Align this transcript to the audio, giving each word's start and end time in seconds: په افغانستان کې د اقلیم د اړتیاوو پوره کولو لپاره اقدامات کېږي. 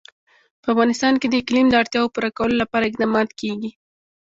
په 0.61 0.67
افغانستان 0.73 1.13
کې 1.21 1.27
د 1.29 1.35
اقلیم 1.41 1.67
د 1.69 1.75
اړتیاوو 1.81 2.13
پوره 2.13 2.29
کولو 2.37 2.55
لپاره 2.61 2.85
اقدامات 2.87 3.29
کېږي. 3.39 3.69